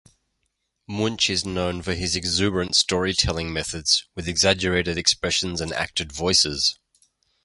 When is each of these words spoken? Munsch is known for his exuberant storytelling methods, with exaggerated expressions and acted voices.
Munsch 0.87 1.29
is 1.29 1.45
known 1.45 1.83
for 1.83 1.93
his 1.93 2.15
exuberant 2.15 2.75
storytelling 2.75 3.53
methods, 3.53 4.07
with 4.15 4.27
exaggerated 4.27 4.97
expressions 4.97 5.61
and 5.61 5.71
acted 5.73 6.11
voices. 6.11 6.79